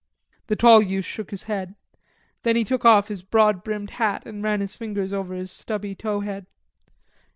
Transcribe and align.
The 0.47 0.55
tall 0.55 0.81
youth 0.81 1.05
shook 1.05 1.29
his 1.29 1.43
head. 1.43 1.75
Then 2.41 2.55
he 2.55 2.63
took 2.63 2.85
off 2.85 3.07
his 3.09 3.21
broad 3.21 3.63
brimmed 3.63 3.91
hat 3.91 4.25
and 4.25 4.41
ran 4.43 4.59
his 4.59 4.75
fingers 4.75 5.13
over 5.13 5.35
his 5.35 5.51
stubby 5.51 5.93
tow 5.93 6.21
head. 6.21 6.47